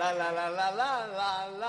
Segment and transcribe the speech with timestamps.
[0.00, 1.68] 啦啦啦啦啦啦啦。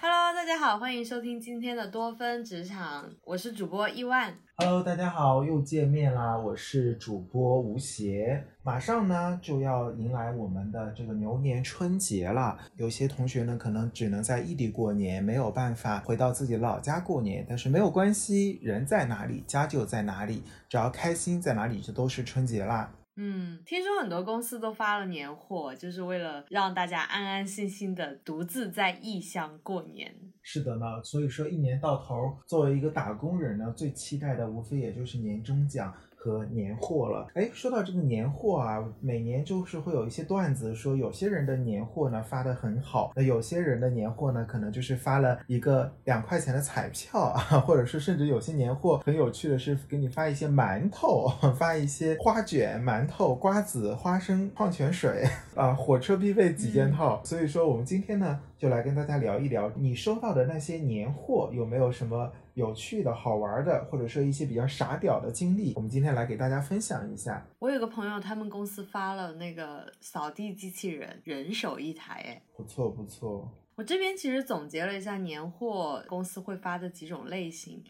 [0.00, 4.32] Hello，大家好，欢迎收听今天的多芬职场，我是主播伊万。
[4.56, 6.38] Hello，大家好，又见面啦！
[6.38, 8.42] 我是主播吴邪。
[8.62, 12.56] 马上呢就要迎来我们的这个牛年春节了。
[12.76, 22.90] 有些同学呢可能只能在异地过年，没有办法回到自己老家过年，但是没有关系，人在哪里家就在哪里，只要开心在哪里就都是春节啦。
[23.24, 30.12] 嗯，听说很多公司都发了年货，就是为了让大家安安心心的独自在异乡过年。
[30.42, 35.94] 是的呢，所以说一年到头，作为一个打工人呢，最期待的无非也就是年终奖。
[36.22, 51.26] 和年货了，哎，说到这个年货啊，每年就是会有一些段子说，有些人的年货呢发的很好，那有些人的年货呢，可能就是发了一个两块钱的彩票啊， 或者是甚至有些年货很有趣的是给你发一些馒头，
[51.58, 55.24] 发一些花卷、馒头、瓜子、花生、矿泉水
[55.56, 57.20] 啊，火车必备几件套。
[57.20, 62.30] 嗯、所以说，我们今天呢，就来跟大家聊一聊你收到的那些年货有没有什么。
[62.54, 67.46] 有趣的好玩的，或者说一些比较傻屌的经历，我们今天来给大家分享一下。
[67.58, 73.50] 我有个朋友，他们公司发了那个扫地机器人，人手一台，哎，不错不错。
[73.74, 77.82] 我这边其实总结了一下年货公司会发的几种类型。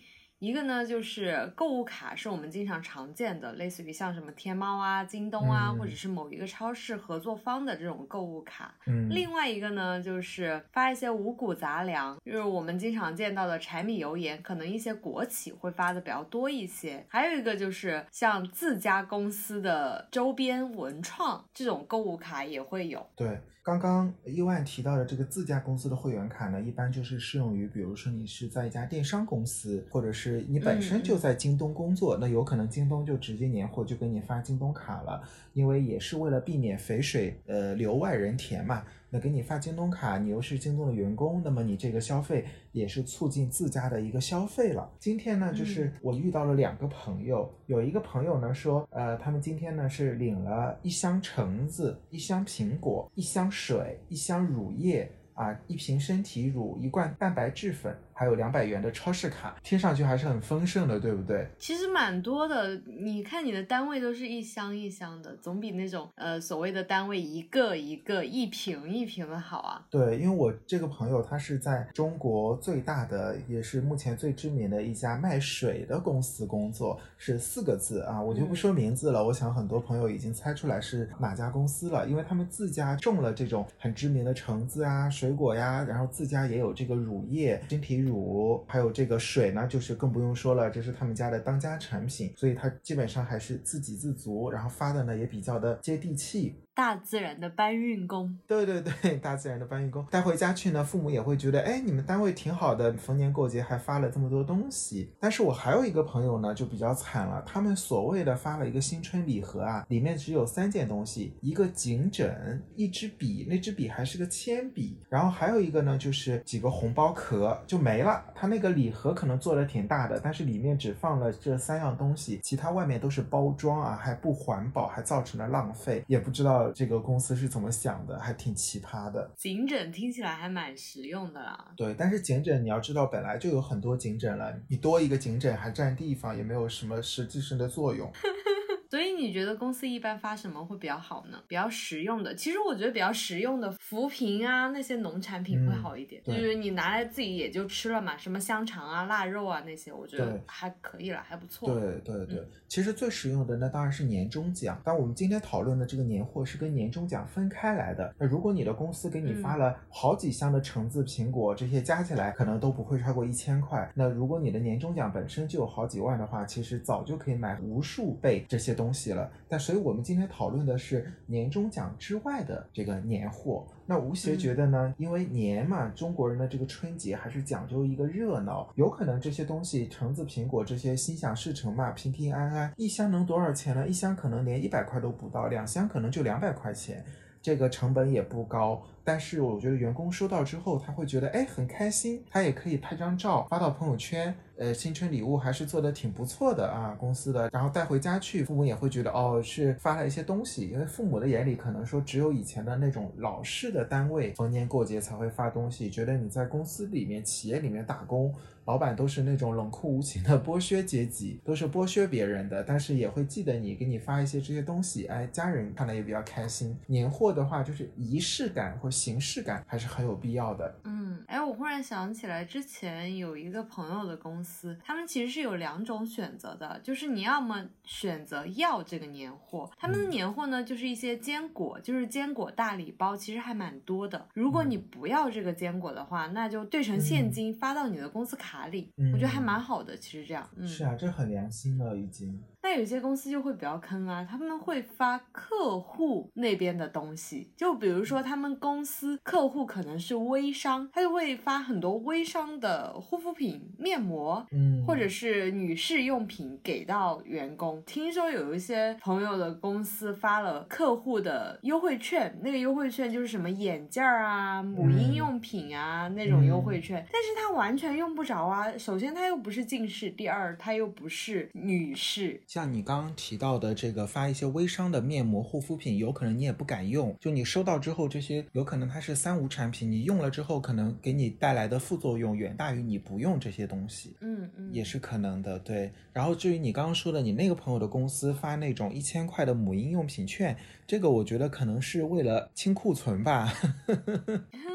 [0.42, 8.74] 一个呢，就是购物卡，是我们经常常见的，类似于像什么天猫啊、京东啊，嗯、或者是某一个超市合作方的这种购物卡。
[8.88, 17.06] 嗯，另外一个呢，就是发一些五谷杂粮，就是我们经常见到的柴米油盐，可能一些国企会发的比较多一些。
[17.08, 23.08] 还有一个就是像自家公司的周边文创这种购物卡也会有。
[23.14, 23.38] 对。
[23.64, 38.84] 刚刚伊万提到的这个自家公司的会员卡呢，一般就是适用于，比如说你是在一家电商公司，或者是你本身就在京东工作，嗯、那有可能京东就直接年货就给你发京东卡了，因为也是为了避免肥水呃流外人田嘛。
[39.14, 44.90] 那给你发京东卡，你又是京东的员工，那么你这个消费也是促进自家的一个消费了。
[44.98, 57.96] 今天呢，就是我遇到了两个朋友，嗯、有一个朋友呢说，呃，他们今天呢是领了一箱橙子、一箱苹果、一箱水、一箱乳液啊，一瓶身体乳、一罐蛋白质粉。
[58.14, 61.48] 还有两百元的超市卡，听上去还是很丰盛的，对不对？
[61.58, 69.84] 其实蛮多的，你看你的单位都是一箱一箱的，总比那种呃所谓的单位一个一个一瓶一瓶的好啊。
[69.90, 79.20] 对，因为我这个朋友他是在中国最大的，也是目前最知名的一家卖水的公司工作，是四个字啊，我就不说名字了。
[79.20, 88.64] 嗯、我想很多朋友已经猜出来是哪家公司了，因为他们自家种了这种很知名的橙子啊、水果呀，然后自家也有这个乳液、身体乳。
[88.66, 96.56] 还有这个水呢，就是更不用说了，这是他们家的当家产品，所以它基本上还是自给自足，然后发的呢也比较的接地气。
[96.74, 105.12] 大自然的搬运工，对对对，大自然的搬运工，带回家去呢，父母也会觉得，哎，你们单位挺好的，逢年过节还发了这么多东西。
[105.20, 118.24] 但是我还有一个朋友呢，就比较惨了，他们所谓的发了一个新春礼盒啊，里面只有三件东西，一个颈枕，一支笔，那支笔还是个铅笔，然后还有一个呢，就是几个红包壳就没了。
[118.34, 126.61] 他那个礼盒可能做的挺大的，但是里面只放了这三样东西，其他外面都是包装啊，还不环保，还造成了浪费，也不知道。
[126.70, 129.30] 这个公司是怎么想的，还挺奇葩的。
[129.36, 131.72] 颈枕听起来还蛮实用的啦。
[131.76, 138.12] 对，但是颈枕你要知道，本来就有很多颈枕了，你多一个颈枕还占地方，也没有什么实际性的作用。
[138.92, 141.42] 所以你觉得公司一般发什么会比较好呢？
[141.48, 151.72] 比较实用的，其实我觉得比较实用的扶贫啊，那些农产品会好一点，嗯、就是你拿来自己也就吃了嘛，什么香肠啊、腊肉啊那些，我觉得还可以了，还不错。
[151.72, 158.14] 对对对，嗯、其实最实用的那当然是年终奖，但我们今天讨论的这个年货是跟年终奖分开来的。
[158.18, 163.90] 那如果你的公司给你发了好几箱的橙子、苹果，这些加起来可能都不会超过一千块。
[163.94, 169.30] 那如果你的年终奖本身就有好几万的话，其实早就可以买无数倍这些东西了。
[169.46, 173.66] 但所以我们今天讨论的是年终奖之外的这个年货。
[173.84, 174.88] 那吴邪觉得呢？
[174.88, 183.86] 嗯、因为年嘛，中国人的这个春节还是讲究一个热闹，有可能这些东西，橙子、苹果这些心想事成嘛，平平安安，一箱能多少钱呢？
[183.86, 187.04] 一箱可能连一百块都不到，两箱可能就两百块钱。
[187.42, 194.32] 这个成本也不高，但是我觉得员工收到之后，他会觉得哎很开心，他也可以拍张照发到朋友圈。
[194.62, 208.32] 呃，新春礼物还是做的挺不错的啊，公司的，然后带回家去，父母也会觉得哦，是发了一些东西，因为父母的眼里可能说只有以前的那种老式的单位，逢年过节才会发东西，觉得你在公司里面、企业里面打工。
[208.64, 216.78] 老板都是那种冷酷无情的剥削阶级，都是剥削别人的，但是也会记得你，给你发一些这些东西，哎，家人看了也比较开心。
[216.86, 220.72] 年货的话，就是仪式感或形式感还是很有必要的。
[220.84, 224.51] 嗯，哎，我忽然想起来，之前有一个朋友的公司，
[224.84, 234.28] 他们其实是有两种选择的，就是你要么选择要这个年货，他们的年货呢就是一些坚果，就是坚果大礼包，其实还蛮多的。
[234.34, 238.52] 如果你不要这个坚果的话，那就兑成现金发到你的公司卡。
[238.52, 239.96] 卡里，我觉得还蛮好的。
[239.96, 242.38] 其实这样，嗯是啊，这很良心了，已经。
[242.62, 257.82] 那有些公司就会比较坑啊，他们会发客户那边的东西，就比如说他们公司客户可能是微商，他就会发很多微商的护肤品、面膜，嗯，或者是女士用品给到员工。
[257.84, 268.78] 听说有一些朋友的公司发了客户的优惠券，那个优惠券就是什么眼镜啊、母婴用品啊那种优惠券，但是他完全用不着啊。
[268.78, 272.40] 首先他又不是近视，第二他又不是女士。
[272.52, 285.90] 像你刚刚提到的这个发一些微商的面膜护肤品，有可能你也不敢用，就你收到之后，这些有可能它是三无产品，你用了之后，可能给你带来的副作用远大于你不用这些东西，嗯嗯，也是可能的，对。
[286.12, 290.54] 然后至于你刚刚说的，你那个朋友的公司发那种一千块的母婴用品券，
[290.86, 293.50] 这个我觉得可能是为了清库存吧。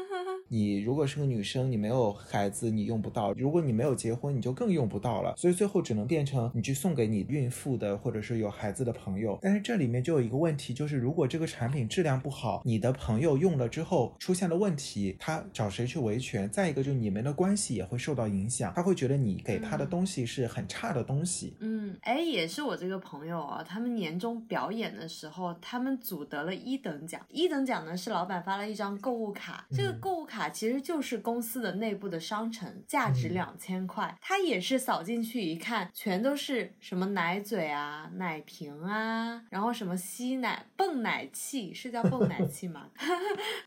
[0.48, 5.34] 你如果是个女生，你没有孩子，你用不到；如果你没有结婚，你就更用不到了。
[5.36, 9.38] 所以最后只能变成你去送给你孕妇的，或者是有孩子的朋友。
[9.42, 16.48] 但是这里面就有一个问题，就是如果这个产品质量不好，你的朋友用了之后出现了问题，他找谁去维权？
[16.48, 21.56] 再一个就是你们的关系也会受到影响，他会觉得你给他的东西是很差的东西。
[21.60, 27.20] 嗯，哎，也是我这个朋友啊，他们年终表演的时候，他们组得了一等奖。
[27.28, 30.37] 一等奖呢是老板发了一张购物卡，这个购物卡。
[30.38, 34.16] 卡其实就是公司的内部的商城，价值两千块。
[34.20, 42.88] 他也是扫进去一看，全都是什么奶嘴啊、奶瓶啊，然后什么吸奶泵奶器，是叫泵奶 器吗？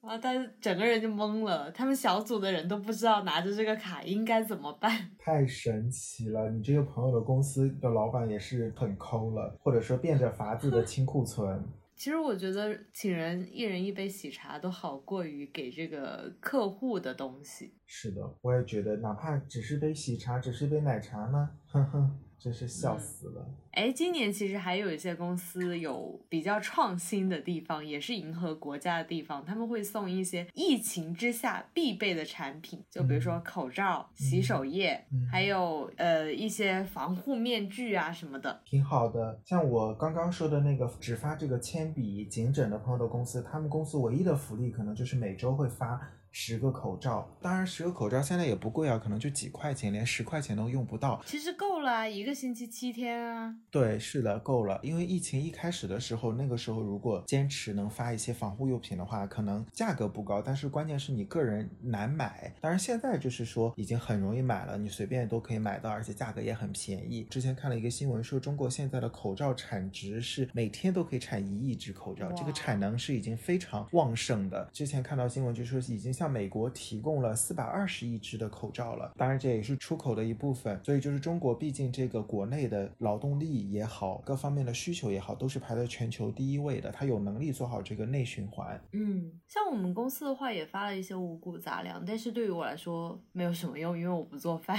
[0.01, 1.69] 然后他整个人就懵了。
[1.71, 5.12] 他们小组的人都不知道拿着这个卡应该怎么办。
[5.19, 6.50] 太神奇了！
[6.51, 11.62] 你这个朋友的公司的老板也是很抠了，或者说变着法子的 清库存。
[12.01, 17.75] 其实我觉得请人一人一杯喜茶都好过于给这个客户的东西。
[17.86, 22.19] 是的，我也觉得，哪怕只是杯喜茶，只是杯奶茶呢，哼哼。
[22.41, 23.47] 真是笑死了！
[23.73, 29.45] 哎，今年其实还有一些公司有比较创新的地方，也是迎合国家的地方。
[29.45, 34.99] 他们会送一些疫情之下必备的产品，就比如说口罩、洗手液，
[35.31, 39.39] 还有呃一些防护面具啊什么的，挺好的。
[39.45, 46.01] 像我刚刚说的那个只发这个铅笔、颈枕的朋友的公司，他们公司唯一的福利可能就是每周会发。
[46.31, 51.21] 十个口罩，当然十个口罩现在也不贵啊，可能就几块钱，连十块钱都用不到。
[51.25, 53.53] 其实够了，一个星期七天啊。
[53.69, 54.79] 对，是的，够了。
[54.81, 62.53] 因为疫情一开始的时候，那个时候如果坚持能发一些防护用品的话，可能价格不高，但是关键是你个人难买。
[62.61, 67.25] 当然现在就是说已经很容易买了，你随便都可以买到，而且价格也很便宜。
[67.25, 74.69] 之前看了一个新闻说，中国现在的口罩产值是每天都可以产一亿只口罩，这个产能是已经非常旺盛的。
[74.71, 76.20] 之前看到新闻就说已经。
[76.21, 80.79] 向美国提供了四百二十亿只的口罩了，当然这也是出口的一部分。
[80.83, 86.91] 所以就是中国，毕竟这个国内的劳动力也好，各方面的需求也好，都是排在全球第一位的。
[86.91, 88.79] 它有能力做好这个内循环。
[88.91, 94.77] 嗯，像我们公司的话，也发了一些五谷杂粮，但是对于我来说没有什么用，因为我不做饭。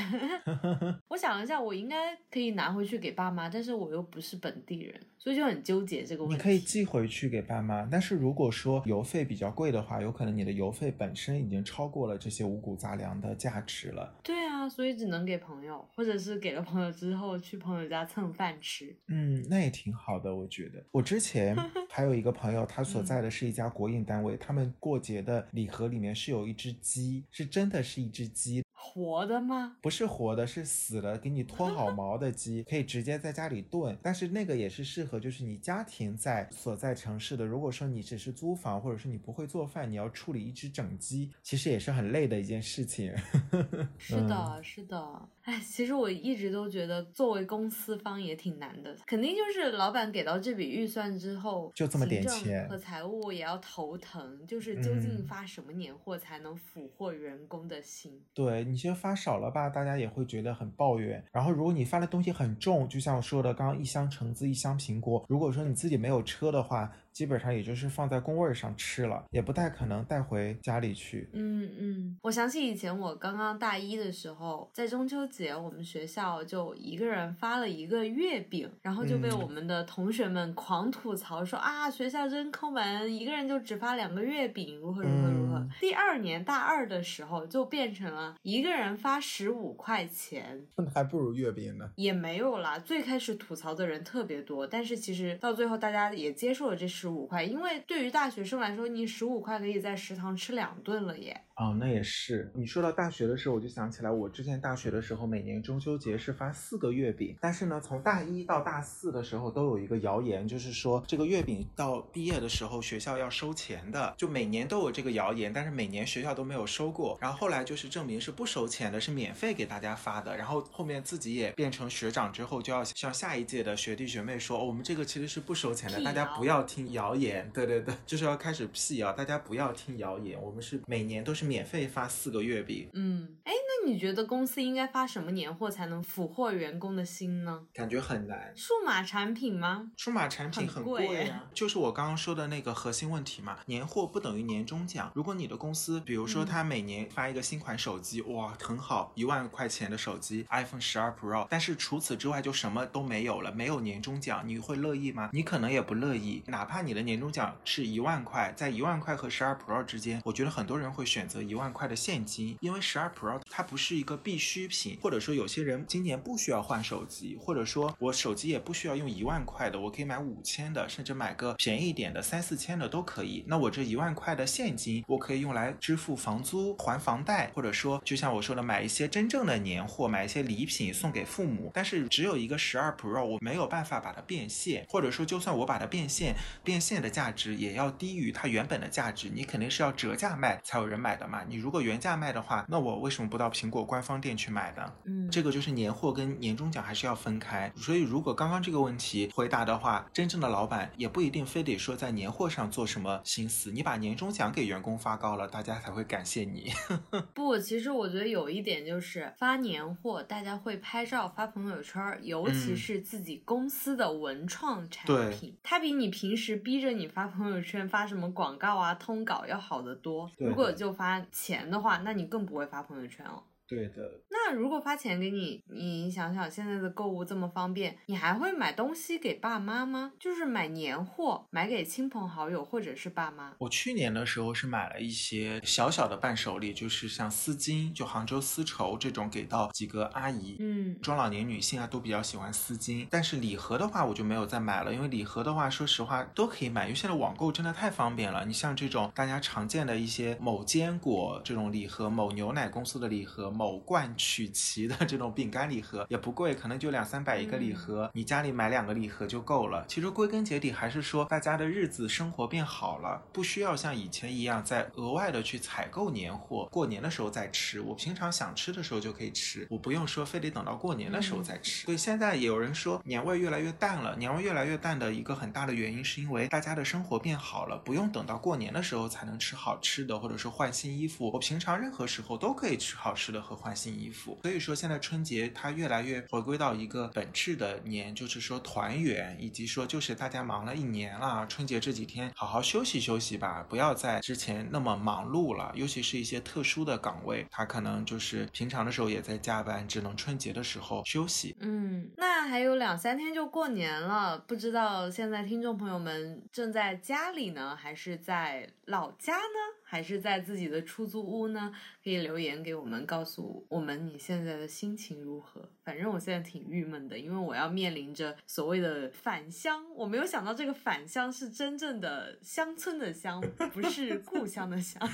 [1.11, 6.37] 我想了一下，我应该可以拿回去给爸妈，但是我又不是本地人，所以就很纠结这个问题。
[6.37, 11.32] 你可以寄回去给爸妈，但是如果说邮费比较贵的话，有可能你的邮费本身。
[11.41, 14.13] 已经超过了这些五谷杂粮的价值了。
[14.23, 18.97] 对啊，所以只能给朋友，或者是给了朋友之后去朋友家蹭饭吃。
[19.09, 20.85] 嗯，那也挺好的，我觉得。
[20.91, 21.57] 我之前
[21.91, 28.63] 还有一个朋友，他所在的是一家国营单位，他们过节的礼盒里面是有一只鸡，是真的是一只鸡。
[28.85, 29.77] 活的吗？
[29.81, 33.97] 不是活的，是死了给你脱好毛的鸡，可以直接在家里炖。
[34.03, 37.47] 但是那个也是适合，就是你家庭在所在城市的。
[37.47, 43.15] 如果说你只是租房，或者是你不会做饭，你要处理一只整鸡，其实也是很累的一件事情。
[43.97, 45.29] 是的，是的。
[45.43, 48.97] 哎，其实我一直都觉得，作为公司方也挺难的。
[49.07, 54.45] 肯定就是老板给到这笔预算之后，就这么点钱，和财务也要头疼。
[54.47, 58.21] 就是究竟发什么年货才能俘获员工的心？
[58.35, 61.25] 对，你其实发少了吧，大家也会觉得很抱怨。
[61.31, 65.25] 然后如果你发的东西很重，就像我说的，刚刚一箱橙子，一箱苹果。
[65.29, 66.93] 如果说你自己没有车的话。
[67.13, 71.29] 基本上也就是放在工位上吃了，也不太可能带回家里去。
[71.33, 85.69] 嗯嗯，我想起以前我刚刚大一的时候，在中秋节，我们学校就一个人发了一个月饼，然后就被我们的同学们狂吐槽说啊，学校真抠门，一个人就只发两个月饼，如何如何如何。
[85.81, 91.91] 第二年大二的时候，就变成了一个人发十五块钱，那还不如月饼呢。
[91.97, 101.43] 也没有啦，最开始吐槽的人特别多，但是其实到最后大家也接受了这十五块，因为对于大学生来说，你十五块可以在食堂吃两顿了耶。
[101.63, 102.51] 哦，那也是。
[102.55, 107.37] 你说到大学的时候，我就想起来，我之前大学的时候，每年中秋节是发四个月饼。
[107.41, 114.13] 但是呢，从大一到大四的时候，都有一个谣言，就是说这个月饼到毕业的时候，学校要收钱的。
[114.19, 117.17] 就每年都有这个谣言，但是每年学校都没有收过。
[117.21, 120.37] 然后后来就是证明是不收钱的，是免费给大家发的。
[120.37, 127.49] 然后后面自己也变成学长之后，就要向下一届的学弟学妹说，哦，我们这个其实是不收钱的，大家不要听谣言。
[127.55, 131.52] 对对对，就是要开始辟谣，大家不要听谣言，我们是每年都是。
[131.53, 133.53] 免费发四个月饼，嗯，哎，
[133.85, 137.67] 你觉得公司应该发什么年货才能俘获员工的心呢？
[137.73, 138.53] 感觉很难。
[138.57, 139.91] 数码产品吗？
[139.97, 143.59] 数码产品很贵啊， 就是我刚刚说的那个核心问题嘛。
[143.67, 145.13] 年货不等于年终奖。
[145.15, 155.31] 如果你的公司，比如说他每年发一个新款手机，哇，很好，一万块钱的手机，iPhone 十二 Pro，但是除此之外就什么都没有了，没有年终奖，你会乐意吗？
[155.33, 156.43] 你可能也不乐意。
[156.47, 161.43] 哪怕你的年终奖是一万块，在一万块和十二 Pro 之间，我觉得很多人会选择。
[161.43, 173.43] 一万块的现金，因为十二 Pro 它不是一个必需品，或者说有些人今年不需要换手机，或者说我手机也不需要用一万块的，我可以买五千的，甚至买个便宜一点的三四千的都可以。
[173.47, 181.71] 那我这一万块的现金，我可以用来支付房租、还房贷，或者说就像我说的，买一些真正的年货，买一些礼品送给父母。
[181.73, 191.13] 但是只有一个十二 Pro，我没有办法把它变现，或者说就算我把它变现，变现的价值也要低于它原本的价值，你肯定是要折价卖才有人买。
[191.13, 194.93] 的嘛，你如果原价卖的话，那我为什么不到苹果官方店去买的？
[195.05, 197.73] 嗯，这个就是年货跟年终奖还是要分开。
[197.77, 203.71] 所以如果刚刚这个问题回答的话，真正的老板也不一定非得说在年货上做什么心思。
[203.71, 206.73] 你把年终奖给员工发高了，大家才会感谢你。
[207.33, 220.29] 不，其实我觉得有一点就是发年货，大家会拍照发朋友圈，尤其是自己公司的文创产品，它比你平时逼着你发朋友圈发什么广告啊、通稿要好得多。
[220.37, 221.13] 如果就发。
[221.31, 223.43] 钱的话，那你更不会发朋友圈了。
[223.75, 230.13] 对的，那如果发钱给你，你想想现在的购物这么方便，你还会买东西给爸妈吗？
[230.21, 233.55] 就是买年货，买给亲朋好友或者是爸妈。
[233.59, 240.57] 我去年的时候是买了一些小小的伴手礼，就是像丝巾，就杭州丝绸这种，给到几个阿姨。
[240.61, 243.07] 嗯，中老年女性啊都比较喜欢丝巾。
[243.09, 248.45] 但是礼盒的话，我就没有再买了，因为礼盒的话，说实话都可以买，因为现在网购真的太方便了。
[248.45, 253.51] 你像这种大家常见的一些某坚果这种礼盒，某牛奶公司的礼盒。
[253.62, 259.85] 某罐曲奇的这种饼干礼盒 也不贵，可能就两三百一个礼盒，你家里买两个礼盒就够了。
[259.89, 267.81] 其实归根结底还是说大家的日子生活变好了，不需要像以前一样再额外的去采购年货，过年的时候再吃。
[267.81, 271.85] 我平常想吃的时候就可以吃，我不用说非得等到过年的时候再吃。
[271.85, 281.31] 所以现在有人说年味越来越淡了，年味越来越淡的一个很大的原因是因为大家的生活变好了，不用等到过年的时候才能吃好吃的，或者说换新衣服。
[281.33, 283.43] 我平常任何时候都可以吃好吃的。
[283.43, 295.73] 和换新衣服，所以说现在春节它越来越回归到一个本质的年，就是说团圆，以及说就是大家忙了一年了，春节这几天好好休息休息吧，不要在之前那么忙碌了。
[295.75, 301.57] 尤其是一些特殊的岗位，他可能就是平常的时候也在加班，只能春节的时候休息。
[301.61, 309.83] 嗯，那还有两三天就过年了，不知道现在听众朋友们正在家里呢，还是在老家呢？
[309.85, 311.73] 还是在自己的出租屋呢？
[312.03, 315.69] 可以留言给我们，告诉我们你现在的心情如何。
[315.85, 319.85] 反正我现在挺郁闷的，因为我要面临着所谓的返乡。
[319.95, 323.41] 我没有想到这个返乡是真正的乡村的乡，
[323.73, 325.07] 不是故乡的乡。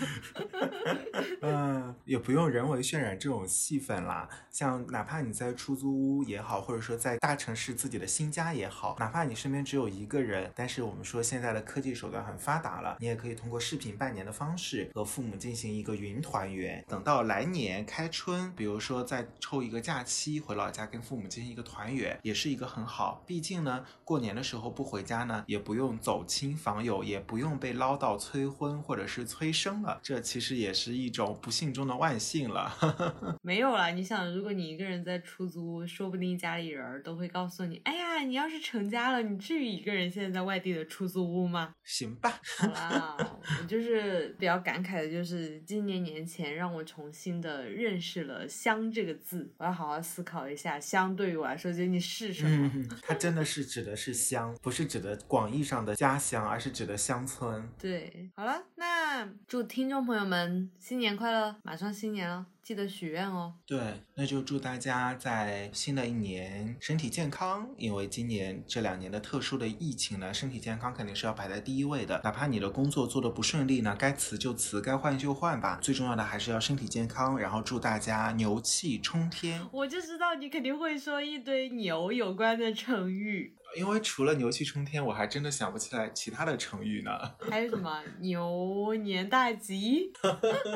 [1.43, 4.29] 嗯，也不用人为渲染这种气氛啦。
[4.51, 16.83] 像哪怕你在出租屋也好，或者说在大城市自己的新家也好，哪怕你身边只有一个人，但是我们说现在的科技手段很发达了，你也可以通过视频拜年的方式和父母进行一个云团圆。
[16.89, 23.23] 等到来年开春，比如说再抽一个假期回老家跟父母进行一个团圆，也是一个很好。
[23.27, 32.75] 毕竟呢，过年的时候不回家呢，也不用走亲访友，也不用被唠叨催婚或者是催生了，这其实也是一种不幸中的万幸了。
[33.43, 41.75] 没有啦，你想，如果你一个人在出租屋，说不定家里人都会告诉你，哎呀，你要是成家了，你至于一个人现在在外地的出租屋吗？
[41.85, 52.71] 行吧，好啦，我 就是比较感慨的，就是今年年前让我重新的认识了“乡”这个字，我要好好思考一下，乡对于我来说究竟是什么？
[52.75, 57.69] 嗯，它真的是指的是乡，不是指的广义上的家乡，而是指的乡村。
[57.79, 61.57] 对，好了，那祝听众朋友们新年快乐！
[61.63, 63.55] 马上新年了，记得许愿哦。
[63.67, 63.79] 对，
[64.15, 72.21] 那就祝大家在新的一年身体健康，因为今年这两年的特殊的疫情呢，身体健康肯定是要排在第一位的。
[72.23, 75.79] 哪怕你的工作做的不顺利呢，该辞就辞，该换就换吧。
[75.81, 79.67] 最重要的还是要身体健康，然后祝大家牛气冲天。
[79.73, 87.11] 我就知道你肯定会说一堆牛有关的成语，因为除了牛气冲天，我还真的想不起来其他的成语呢。
[87.51, 90.13] 还有什么牛年大吉？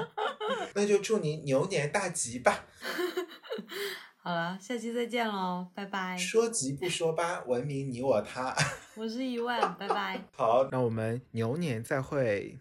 [0.75, 2.67] 那就祝您牛年大吉吧。
[4.23, 6.17] 好了，下期再见喽，拜拜。
[6.17, 8.55] 说吉不说八，文明你我他。
[8.95, 10.23] 我是一万，拜拜。
[10.37, 12.59] 好，那我们牛年再会。